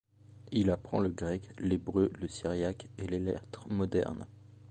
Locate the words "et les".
2.97-3.19